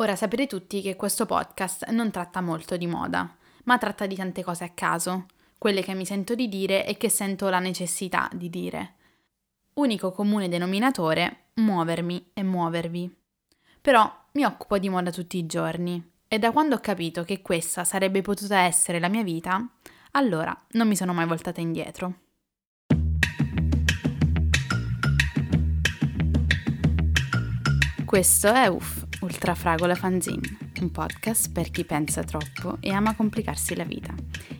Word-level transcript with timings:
Ora 0.00 0.14
sapete 0.14 0.46
tutti 0.46 0.80
che 0.80 0.94
questo 0.94 1.26
podcast 1.26 1.88
non 1.88 2.12
tratta 2.12 2.40
molto 2.40 2.76
di 2.76 2.86
moda, 2.86 3.36
ma 3.64 3.78
tratta 3.78 4.06
di 4.06 4.14
tante 4.14 4.44
cose 4.44 4.62
a 4.62 4.68
caso, 4.68 5.26
quelle 5.58 5.82
che 5.82 5.92
mi 5.92 6.06
sento 6.06 6.36
di 6.36 6.48
dire 6.48 6.86
e 6.86 6.96
che 6.96 7.08
sento 7.08 7.48
la 7.48 7.58
necessità 7.58 8.30
di 8.32 8.48
dire. 8.48 8.94
Unico 9.74 10.12
comune 10.12 10.48
denominatore, 10.48 11.46
muovermi 11.54 12.30
e 12.32 12.44
muovervi. 12.44 13.12
Però 13.80 14.08
mi 14.34 14.44
occupo 14.44 14.78
di 14.78 14.88
moda 14.88 15.10
tutti 15.10 15.36
i 15.36 15.46
giorni 15.46 16.00
e 16.28 16.38
da 16.38 16.52
quando 16.52 16.76
ho 16.76 16.80
capito 16.80 17.24
che 17.24 17.42
questa 17.42 17.82
sarebbe 17.82 18.22
potuta 18.22 18.60
essere 18.60 19.00
la 19.00 19.08
mia 19.08 19.24
vita, 19.24 19.68
allora 20.12 20.56
non 20.74 20.86
mi 20.86 20.94
sono 20.94 21.12
mai 21.12 21.26
voltata 21.26 21.60
indietro. 21.60 22.20
Questo 28.04 28.52
è 28.52 28.68
UFF, 28.68 29.07
Ultrafragola 29.20 29.96
Fanzine, 29.96 30.58
un 30.80 30.92
podcast 30.92 31.50
per 31.50 31.70
chi 31.70 31.84
pensa 31.84 32.22
troppo 32.22 32.76
e 32.78 32.90
ama 32.92 33.16
complicarsi 33.16 33.74
la 33.74 33.82
vita, 33.82 34.14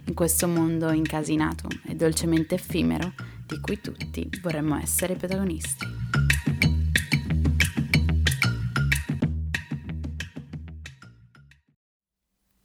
in 0.06 0.14
questo 0.14 0.48
mondo 0.48 0.90
incasinato 0.90 1.68
e 1.86 1.94
dolcemente 1.94 2.56
effimero 2.56 3.12
di 3.46 3.60
cui 3.60 3.80
tutti 3.80 4.28
vorremmo 4.42 4.76
essere 4.76 5.14
protagonisti. 5.14 5.86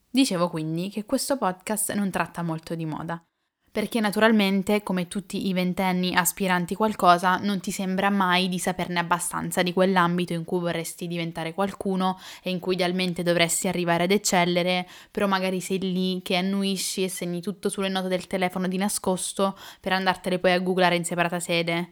Dicevo 0.09 0.49
quindi 0.49 0.89
che 0.89 1.05
questo 1.05 1.37
podcast 1.37 1.93
non 1.93 2.09
tratta 2.09 2.41
molto 2.41 2.73
di 2.73 2.85
moda, 2.85 3.23
perché 3.73 3.99
naturalmente, 3.99 4.83
come 4.83 5.07
tutti 5.07 5.47
i 5.47 5.53
ventenni 5.53 6.13
aspiranti 6.13 6.75
qualcosa, 6.75 7.37
non 7.37 7.59
ti 7.59 7.71
sembra 7.71 8.11
mai 8.11 8.47
di 8.47 8.59
saperne 8.59 8.99
abbastanza 8.99 9.63
di 9.63 9.73
quell'ambito 9.73 10.33
in 10.33 10.43
cui 10.43 10.59
vorresti 10.59 11.07
diventare 11.07 11.55
qualcuno 11.55 12.19
e 12.43 12.51
in 12.51 12.59
cui 12.59 12.75
idealmente 12.75 13.23
dovresti 13.23 13.67
arrivare 13.67 14.03
ad 14.03 14.11
eccellere, 14.11 14.87
però 15.09 15.25
magari 15.25 15.59
sei 15.59 15.79
lì 15.79 16.21
che 16.21 16.35
annuisci 16.35 17.03
e 17.03 17.09
segni 17.09 17.41
tutto 17.41 17.67
sulle 17.67 17.89
note 17.89 18.09
del 18.09 18.27
telefono 18.27 18.67
di 18.67 18.77
nascosto 18.77 19.57
per 19.79 19.93
andartele 19.93 20.37
poi 20.37 20.51
a 20.51 20.59
googlare 20.59 20.95
in 20.95 21.03
separata 21.03 21.39
sede. 21.39 21.89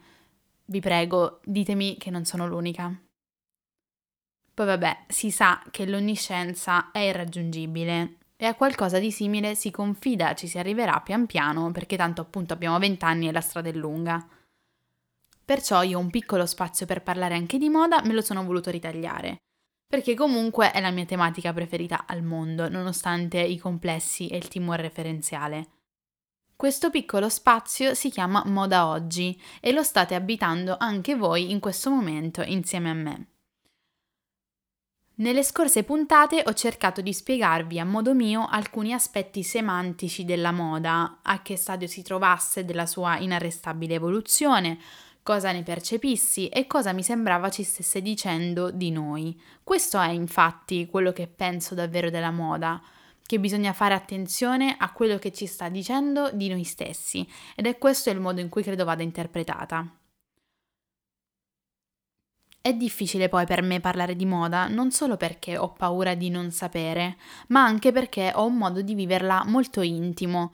Vi 0.66 0.80
prego, 0.80 1.40
ditemi 1.44 1.98
che 1.98 2.12
non 2.12 2.26
sono 2.26 2.46
l'unica. 2.46 2.96
Poi 4.54 4.66
vabbè, 4.68 5.06
si 5.08 5.32
sa 5.32 5.64
che 5.72 5.88
l'onniscienza 5.88 6.92
è 6.92 7.00
irraggiungibile 7.00 8.18
e 8.42 8.48
a 8.48 8.56
qualcosa 8.56 8.98
di 8.98 9.12
simile 9.12 9.54
si 9.54 9.70
confida 9.70 10.34
ci 10.34 10.48
si 10.48 10.58
arriverà 10.58 11.00
pian 11.02 11.28
piano 11.28 11.70
perché 11.70 11.96
tanto 11.96 12.22
appunto 12.22 12.54
abbiamo 12.54 12.80
vent'anni 12.80 13.28
e 13.28 13.32
la 13.32 13.40
strada 13.40 13.70
è 13.70 13.72
lunga. 13.72 14.28
Perciò 15.46 15.84
io 15.84 16.00
un 16.00 16.10
piccolo 16.10 16.48
spazio 16.48 16.88
per 16.88 17.04
parlare 17.04 17.36
anche 17.36 17.60
di 17.60 17.70
moda 17.70 18.02
me 18.04 18.14
lo 18.14 18.22
sono 18.22 18.44
voluto 18.44 18.72
ritagliare, 18.72 19.44
perché 19.86 20.16
comunque 20.16 20.72
è 20.72 20.82
la 20.82 20.90
mia 20.90 21.06
tematica 21.06 21.54
preferita 21.54 22.06
al 22.08 22.24
mondo, 22.24 22.68
nonostante 22.68 23.40
i 23.40 23.60
complessi 23.60 24.28
e 24.28 24.38
il 24.38 24.48
timore 24.48 24.82
referenziale. 24.82 25.68
Questo 26.56 26.90
piccolo 26.90 27.30
spazio 27.30 27.94
si 27.94 28.10
chiama 28.10 28.42
Moda 28.48 28.88
Oggi 28.88 29.40
e 29.60 29.72
lo 29.72 29.84
state 29.84 30.16
abitando 30.16 30.78
anche 30.80 31.16
voi 31.16 31.52
in 31.52 31.60
questo 31.60 31.92
momento 31.92 32.42
insieme 32.42 32.90
a 32.90 32.94
me. 32.94 33.31
Nelle 35.22 35.44
scorse 35.44 35.84
puntate 35.84 36.42
ho 36.44 36.54
cercato 36.54 37.00
di 37.00 37.14
spiegarvi 37.14 37.78
a 37.78 37.86
modo 37.86 38.16
mio 38.16 38.48
alcuni 38.50 38.92
aspetti 38.92 39.44
semantici 39.44 40.26
della 40.26 40.52
moda, 40.52 41.20
a 41.22 41.44
che 41.44 41.58
stadio 41.58 41.88
si 41.88 42.02
trovasse 42.02 42.66
della 42.66 42.88
sua 42.88 43.20
inarrestabile 43.20 43.94
evoluzione, 43.94 44.80
cosa 45.22 45.52
ne 45.52 45.62
percepissi 45.62 46.48
e 46.48 46.66
cosa 46.66 46.92
mi 46.92 47.04
sembrava 47.04 47.52
ci 47.52 47.62
stesse 47.62 48.02
dicendo 48.02 48.72
di 48.72 48.90
noi. 48.90 49.40
Questo 49.64 50.00
è 50.00 50.10
infatti 50.10 50.88
quello 50.88 51.12
che 51.12 51.28
penso 51.28 51.76
davvero 51.76 52.10
della 52.10 52.32
moda, 52.32 52.82
che 53.24 53.40
bisogna 53.40 53.74
fare 53.74 53.94
attenzione 53.94 54.76
a 54.76 54.92
quello 54.92 55.20
che 55.20 55.32
ci 55.32 55.46
sta 55.46 55.70
dicendo 55.70 56.32
di 56.34 56.50
noi 56.50 56.64
stessi 56.64 57.30
ed 57.56 57.68
è 57.68 57.78
questo 57.78 58.10
il 58.10 58.20
modo 58.20 58.42
in 58.42 58.50
cui 58.50 58.64
credo 58.64 58.86
vada 58.86 59.04
interpretata. 59.04 60.01
È 62.64 62.74
difficile 62.76 63.28
poi 63.28 63.48
per 63.48 63.64
me 63.64 63.80
parlare 63.80 64.16
di 64.16 64.26
moda 64.28 64.68
non 64.68 64.92
solo 64.92 65.18
perché 65.18 65.58
ho 65.58 65.74
paura 65.74 66.14
di 66.14 66.30
non 66.30 66.52
sapere, 66.52 67.18
ma 67.48 67.64
anche 67.64 67.92
perché 67.92 68.32
ho 68.36 68.46
un 68.46 68.56
modo 68.56 68.84
di 68.84 68.94
viverla 68.94 69.44
molto 69.48 69.82
intimo, 69.82 70.54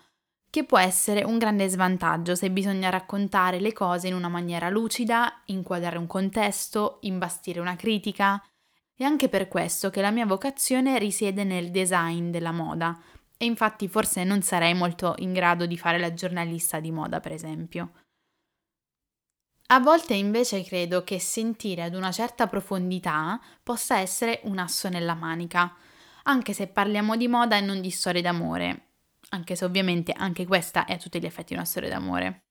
che 0.49 0.63
può 0.63 0.77
essere 0.79 1.25
un 1.25 1.37
grande 1.37 1.67
svantaggio 1.67 2.33
se 2.33 2.49
bisogna 2.49 2.89
raccontare 2.89 3.59
le 3.59 3.73
cose 3.73 4.07
in 4.07 4.13
una 4.13 4.29
maniera 4.29 4.69
lucida, 4.69 5.41
inquadrare 5.47 5.97
un 5.97 6.07
contesto, 6.07 6.99
imbastire 7.01 7.59
una 7.59 7.75
critica. 7.75 8.41
È 8.95 9.03
anche 9.03 9.27
per 9.27 9.49
questo 9.49 9.89
che 9.89 9.99
la 9.99 10.09
mia 10.09 10.25
vocazione 10.25 10.97
risiede 10.97 11.43
nel 11.43 11.71
design 11.71 12.31
della 12.31 12.53
moda, 12.53 12.97
e 13.37 13.45
infatti 13.45 13.89
forse 13.89 14.23
non 14.23 14.41
sarei 14.41 14.73
molto 14.73 15.13
in 15.17 15.33
grado 15.33 15.65
di 15.65 15.77
fare 15.77 15.99
la 15.99 16.13
giornalista 16.13 16.79
di 16.79 16.89
moda, 16.89 17.19
per 17.19 17.33
esempio. 17.33 17.91
A 19.69 19.79
volte 19.81 20.13
invece 20.13 20.63
credo 20.63 21.03
che 21.03 21.19
sentire 21.19 21.83
ad 21.83 21.93
una 21.93 22.11
certa 22.13 22.47
profondità 22.47 23.37
possa 23.61 23.99
essere 23.99 24.39
un 24.43 24.59
asso 24.59 24.87
nella 24.87 25.13
manica, 25.13 25.75
anche 26.23 26.53
se 26.53 26.67
parliamo 26.67 27.17
di 27.17 27.27
moda 27.27 27.57
e 27.57 27.61
non 27.61 27.81
di 27.81 27.89
storie 27.89 28.21
d'amore, 28.21 28.91
anche 29.29 29.57
se 29.57 29.65
ovviamente 29.65 30.13
anche 30.13 30.45
questa 30.45 30.85
è 30.85 30.93
a 30.93 30.97
tutti 30.97 31.19
gli 31.19 31.25
effetti 31.25 31.53
una 31.53 31.65
storia 31.65 31.89
d'amore. 31.89 32.43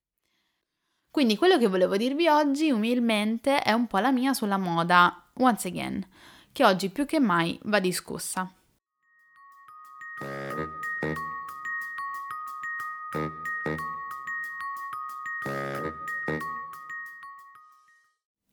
Quindi 1.11 1.39
quello 1.39 1.57
che 1.57 1.69
volevo 1.69 1.97
dirvi 1.97 2.29
oggi, 2.29 2.71
umilmente, 2.71 3.63
è 3.63 3.73
un 3.73 3.87
po' 3.87 3.99
la 3.99 4.13
mia 4.13 4.35
sulla 4.35 4.59
moda, 4.59 5.31
once 5.37 5.69
again, 5.69 6.07
che 6.53 6.67
oggi 6.67 6.91
più 6.91 7.07
che 7.07 7.19
mai 7.19 7.59
va 7.63 7.81
discussa. 7.81 8.53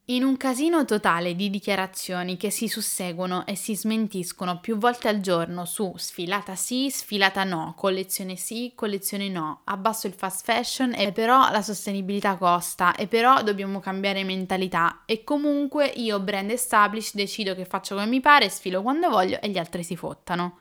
In 0.08 0.25
un 0.25 0.36
casino 0.36 0.84
totale 0.84 1.34
di 1.34 1.50
dichiarazioni 1.50 2.36
che 2.36 2.50
si 2.50 2.68
susseguono 2.68 3.46
e 3.46 3.56
si 3.56 3.74
smentiscono 3.74 4.59
più 4.59 4.75
volte 4.75 5.08
al 5.08 5.22
giorno 5.22 5.64
su 5.64 5.94
sfilata 5.96 6.56
sì, 6.56 6.90
sfilata 6.91 7.46
no, 7.46 7.74
collezione 7.78 8.36
sì, 8.36 8.74
collezione 8.75 9.30
no, 9.30 9.62
abbasso 9.63 10.08
il 10.08 10.13
fast 10.13 10.44
fashion 10.44 10.94
e 10.94 11.13
però 11.13 11.50
la 11.52 11.62
sostenibilità 11.62 12.36
costa 12.36 12.96
e 12.96 13.08
però 13.08 13.44
dobbiamo 13.44 13.80
cambiare 13.80 14.25
mentalità 14.25 15.03
e 15.06 15.24
comunque 15.24 15.86
io 15.86 16.19
brand 16.19 16.52
established 16.52 17.16
decido 17.16 17.56
che 17.56 17.63
faccio 17.63 17.96
come 17.96 18.08
mi 18.08 18.19
pare, 18.19 18.50
sfilo 18.50 18.81
quando 18.81 19.09
voglio 19.09 19.40
e 19.40 19.47
gli 19.47 19.58
altri 19.58 19.86
si 19.86 19.96
fottano. 19.96 20.58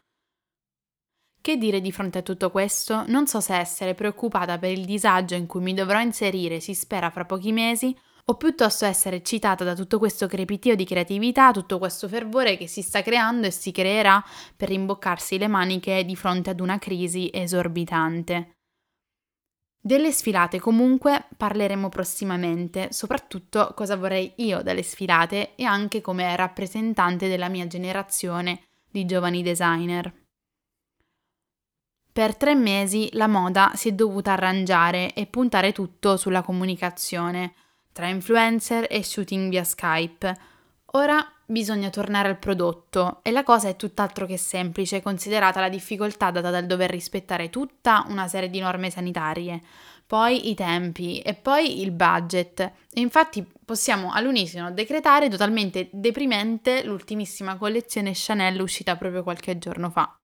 Che 1.41 1.57
dire 1.57 1.81
di 1.81 1.91
fronte 1.91 2.19
a 2.19 2.23
tutto 2.23 2.53
questo? 2.53 3.03
Non 3.09 3.27
so 3.27 3.41
se 3.41 3.57
essere 3.57 3.95
preoccupata 3.95 4.59
per 4.59 4.71
il 4.71 4.85
disagio 4.85 5.35
in 5.35 5.47
cui 5.47 5.63
mi 5.63 5.75
dovrò 5.75 5.99
inserire, 5.99 6.61
si 6.61 6.75
spera 6.75 7.11
fra 7.11 7.25
pochi 7.25 7.51
mesi, 7.51 7.93
o 8.25 8.35
piuttosto 8.37 8.85
essere 8.85 9.17
eccitata 9.17 9.65
da 9.65 9.75
tutto 9.75 9.99
questo 9.99 10.27
crepitio 10.27 10.77
di 10.77 10.85
creatività, 10.85 11.51
tutto 11.51 11.79
questo 11.79 12.09
fervore 12.09 12.57
che 12.57 12.69
si 12.69 12.83
sta 12.83 13.03
creando 13.03 13.47
e 13.47 13.51
si 13.51 13.73
creerà 13.73 14.23
per 14.57 14.69
rimboccarsi 14.69 15.39
le 15.39 15.49
maniche 15.49 16.05
di 16.05 16.15
fronte 16.15 16.51
ad 16.51 16.61
una 16.61 16.79
crisi 16.79 17.31
esorbitante. 17.33 18.57
Delle 19.85 20.13
sfilate 20.13 20.61
comunque 20.61 21.27
parleremo 21.37 21.89
prossimamente, 21.89 22.93
soprattutto 22.93 23.73
cosa 23.75 23.97
vorrei 23.97 24.33
io 24.37 24.63
dalle 24.63 24.85
sfilate 24.85 25.57
e 25.57 25.65
anche 25.65 26.01
come 26.01 26.37
rappresentante 26.37 27.27
della 27.27 27.49
mia 27.49 27.67
generazione 27.67 28.63
di 28.89 29.05
giovani 29.05 29.43
designer. 29.43 30.21
Per 32.13 32.37
tre 32.37 32.55
mesi 32.55 33.09
la 33.15 33.27
moda 33.27 33.73
si 33.75 33.89
è 33.89 33.93
dovuta 33.93 34.33
arrangiare 34.33 35.15
e 35.15 35.27
puntare 35.27 35.73
tutto 35.73 36.17
sulla 36.17 36.43
comunicazione, 36.43 37.55
tra 37.93 38.09
influencer 38.09 38.87
e 38.91 39.03
shooting 39.03 39.51
via 39.51 39.65
Skype. 39.65 40.51
Ora 40.95 41.27
bisogna 41.47 41.91
tornare 41.91 42.29
al 42.29 42.39
prodotto 42.39 43.21
e 43.23 43.31
la 43.31 43.43
cosa 43.43 43.69
è 43.69 43.77
tutt'altro 43.77 44.27
che 44.27 44.39
semplice 44.39 45.03
considerata 45.03 45.61
la 45.61 45.69
difficoltà 45.69 46.31
data 46.31 46.51
dal 46.51 46.67
dover 46.67 46.91
rispettare 46.91 47.51
tutta 47.51 48.05
una 48.09 48.27
serie 48.27 48.51
di 48.51 48.59
norme 48.59 48.91
sanitarie, 48.91 49.61
poi 50.07 50.51
i 50.51 50.55
tempi 50.55 51.21
e 51.21 51.35
poi 51.35 51.81
il 51.83 51.91
budget. 51.91 52.61
E 52.61 53.01
infatti 53.01 53.47
possiamo 53.65 54.13
all'unisono 54.13 54.71
decretare 54.73 55.29
totalmente 55.29 55.89
deprimente 55.93 56.85
l'ultimissima 56.85 57.57
collezione 57.57 58.13
Chanel 58.15 58.61
uscita 58.61 58.97
proprio 58.97 59.23
qualche 59.23 59.59
giorno 59.59 59.91
fa. 59.91 60.17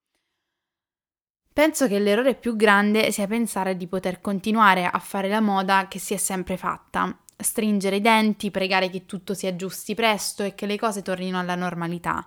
Penso 1.52 1.88
che 1.88 1.98
l'errore 1.98 2.34
più 2.34 2.54
grande 2.54 3.10
sia 3.10 3.26
pensare 3.26 3.76
di 3.76 3.88
poter 3.88 4.20
continuare 4.20 4.84
a 4.84 4.98
fare 5.00 5.28
la 5.28 5.40
moda 5.40 5.88
che 5.88 5.98
si 5.98 6.14
è 6.14 6.16
sempre 6.16 6.56
fatta 6.56 7.19
stringere 7.38 7.96
i 7.96 8.00
denti, 8.00 8.50
pregare 8.50 8.90
che 8.90 9.06
tutto 9.06 9.35
si 9.35 9.46
aggiusti 9.46 9.94
presto 9.94 10.43
e 10.43 10.55
che 10.55 10.67
le 10.67 10.79
cose 10.79 11.02
tornino 11.02 11.38
alla 11.38 11.55
normalità. 11.55 12.26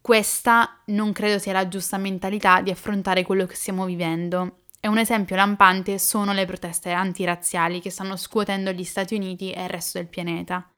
Questa 0.00 0.82
non 0.86 1.12
credo 1.12 1.38
sia 1.40 1.52
la 1.52 1.66
giusta 1.66 1.98
mentalità 1.98 2.60
di 2.60 2.70
affrontare 2.70 3.24
quello 3.24 3.44
che 3.44 3.56
stiamo 3.56 3.84
vivendo. 3.84 4.60
E 4.78 4.88
un 4.88 4.98
esempio 4.98 5.34
lampante 5.34 5.98
sono 5.98 6.32
le 6.32 6.44
proteste 6.44 6.92
antirazziali 6.92 7.80
che 7.80 7.90
stanno 7.90 8.16
scuotendo 8.16 8.70
gli 8.70 8.84
Stati 8.84 9.16
Uniti 9.16 9.50
e 9.50 9.64
il 9.64 9.68
resto 9.68 9.98
del 9.98 10.06
pianeta. 10.06 10.70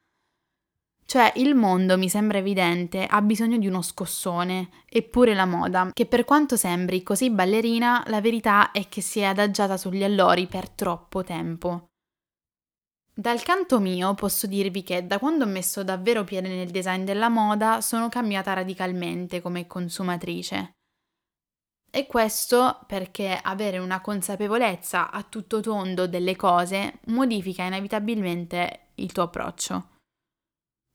Cioè 1.05 1.33
il 1.35 1.55
mondo, 1.55 1.97
mi 1.97 2.09
sembra 2.09 2.37
evidente, 2.37 3.05
ha 3.05 3.21
bisogno 3.21 3.57
di 3.57 3.67
uno 3.67 3.81
scossone, 3.81 4.69
eppure 4.87 5.33
la 5.33 5.45
moda, 5.45 5.89
che 5.93 6.05
per 6.05 6.23
quanto 6.23 6.55
sembri 6.55 7.01
così 7.01 7.29
ballerina, 7.31 8.03
la 8.07 8.21
verità 8.21 8.71
è 8.71 8.87
che 8.89 9.01
si 9.01 9.19
è 9.19 9.25
adagiata 9.25 9.75
sugli 9.77 10.03
allori 10.03 10.47
per 10.47 10.69
troppo 10.69 11.23
tempo. 11.23 11.89
Dal 13.19 13.43
canto 13.43 13.81
mio 13.81 14.13
posso 14.13 14.47
dirvi 14.47 14.81
che 14.81 15.05
da 15.05 15.19
quando 15.19 15.43
ho 15.43 15.47
messo 15.47 15.83
davvero 15.83 16.23
piede 16.23 16.47
nel 16.47 16.69
design 16.69 17.03
della 17.03 17.27
moda 17.27 17.81
sono 17.81 18.07
cambiata 18.07 18.53
radicalmente 18.53 19.41
come 19.41 19.67
consumatrice. 19.67 20.71
E 21.91 22.07
questo 22.07 22.79
perché 22.87 23.37
avere 23.37 23.77
una 23.77 23.99
consapevolezza 23.99 25.11
a 25.11 25.21
tutto 25.23 25.59
tondo 25.59 26.07
delle 26.07 26.37
cose 26.37 26.99
modifica 27.07 27.63
inevitabilmente 27.63 28.91
il 28.95 29.11
tuo 29.11 29.23
approccio. 29.23 29.97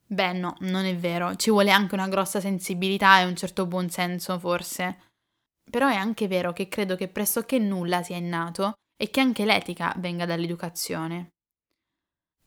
Beh, 0.06 0.32
no, 0.32 0.56
non 0.60 0.86
è 0.86 0.96
vero, 0.96 1.36
ci 1.36 1.50
vuole 1.50 1.72
anche 1.72 1.94
una 1.94 2.08
grossa 2.08 2.40
sensibilità 2.40 3.20
e 3.20 3.26
un 3.26 3.36
certo 3.36 3.66
buonsenso, 3.66 4.38
forse. 4.38 5.08
Però 5.70 5.88
è 5.88 5.96
anche 5.96 6.26
vero 6.26 6.54
che 6.54 6.68
credo 6.68 6.96
che 6.96 7.08
pressoché 7.08 7.58
nulla 7.58 8.02
sia 8.02 8.16
innato 8.16 8.72
e 8.96 9.10
che 9.10 9.20
anche 9.20 9.44
l'etica 9.44 9.92
venga 9.98 10.24
dall'educazione. 10.24 11.33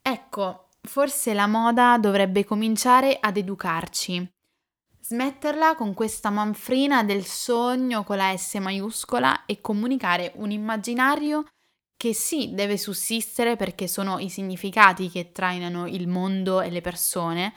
Ecco, 0.09 0.69
forse 0.83 1.33
la 1.33 1.47
moda 1.47 1.97
dovrebbe 1.97 2.45
cominciare 2.45 3.17
ad 3.19 3.35
educarci. 3.35 4.25
Smetterla 5.01 5.75
con 5.75 5.93
questa 5.93 6.29
manfrina 6.29 7.03
del 7.03 7.25
sogno 7.25 8.05
con 8.05 8.15
la 8.15 8.33
S 8.37 8.53
maiuscola 8.53 9.45
e 9.45 9.59
comunicare 9.59 10.31
un 10.35 10.51
immaginario 10.51 11.43
che 11.97 12.13
sì, 12.13 12.53
deve 12.53 12.77
sussistere 12.77 13.57
perché 13.57 13.89
sono 13.89 14.17
i 14.19 14.29
significati 14.29 15.09
che 15.09 15.33
trainano 15.33 15.87
il 15.87 16.07
mondo 16.07 16.61
e 16.61 16.69
le 16.69 16.79
persone, 16.79 17.55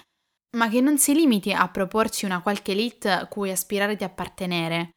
ma 0.57 0.69
che 0.69 0.81
non 0.81 0.99
si 0.99 1.15
limiti 1.15 1.53
a 1.53 1.69
proporci 1.69 2.25
una 2.25 2.43
qualche 2.43 2.73
elite 2.73 3.29
cui 3.31 3.53
aspirare 3.53 3.95
di 3.95 4.03
appartenere. 4.03 4.91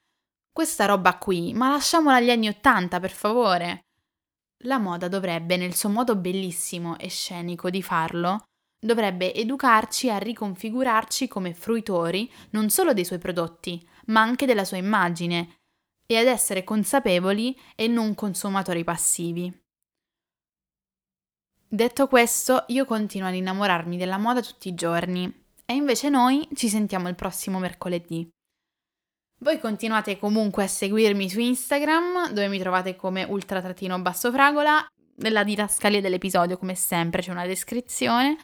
Questa 0.51 0.85
roba 0.85 1.19
qui, 1.19 1.53
ma 1.53 1.69
lasciamola 1.69 2.15
agli 2.15 2.31
anni 2.31 2.47
Ottanta, 2.47 2.99
per 2.99 3.11
favore. 3.11 3.81
La 4.65 4.77
moda 4.77 5.07
dovrebbe, 5.07 5.57
nel 5.57 5.75
suo 5.75 5.89
modo 5.89 6.15
bellissimo 6.15 6.97
e 6.97 7.09
scenico 7.09 7.69
di 7.69 7.81
farlo, 7.81 8.43
dovrebbe 8.79 9.33
educarci 9.33 10.09
a 10.09 10.17
riconfigurarci 10.17 11.27
come 11.27 11.53
fruitori 11.53 12.31
non 12.51 12.69
solo 12.69 12.93
dei 12.93 13.05
suoi 13.05 13.19
prodotti, 13.19 13.85
ma 14.07 14.21
anche 14.21 14.45
della 14.45 14.65
sua 14.65 14.77
immagine, 14.77 15.55
e 16.05 16.17
ad 16.17 16.27
essere 16.27 16.63
consapevoli 16.63 17.57
e 17.75 17.87
non 17.87 18.15
consumatori 18.15 18.83
passivi. 18.83 19.61
Detto 21.67 22.07
questo, 22.07 22.65
io 22.67 22.85
continuo 22.85 23.27
ad 23.27 23.35
innamorarmi 23.35 23.97
della 23.97 24.17
moda 24.17 24.41
tutti 24.41 24.67
i 24.67 24.75
giorni 24.75 25.45
e 25.65 25.73
invece 25.73 26.09
noi 26.09 26.47
ci 26.53 26.69
sentiamo 26.69 27.09
il 27.09 27.15
prossimo 27.15 27.57
mercoledì. 27.57 28.29
Voi 29.43 29.59
continuate 29.59 30.17
comunque 30.17 30.63
a 30.63 30.67
seguirmi 30.67 31.29
su 31.29 31.41
Instagram, 31.41 32.29
dove 32.29 32.47
mi 32.47 32.59
trovate 32.59 32.95
come 32.95 33.25
ultra-bassofragola. 33.25 34.87
Nella 35.15 35.43
didascalia 35.43 35.99
dell'episodio, 35.99 36.57
come 36.57 36.75
sempre, 36.75 37.21
c'è 37.21 37.31
una 37.31 37.45
descrizione 37.45 38.37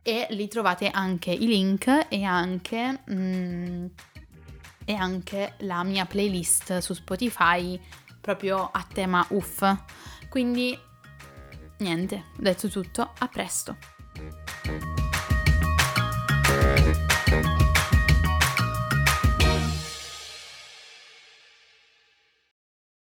e 0.00 0.26
lì 0.30 0.48
trovate 0.48 0.88
anche 0.88 1.32
i 1.32 1.46
link 1.46 2.06
e 2.08 2.24
anche 2.24 3.00
mm, 3.10 3.86
e 4.86 4.94
anche 4.94 5.52
la 5.58 5.84
mia 5.84 6.06
playlist 6.06 6.78
su 6.78 6.94
Spotify 6.94 7.78
proprio 8.18 8.70
a 8.72 8.86
tema 8.90 9.26
uff. 9.28 9.62
Quindi 10.30 10.76
niente, 11.80 12.24
detto 12.38 12.68
tutto, 12.68 13.12
a 13.18 13.28
presto. 13.28 13.97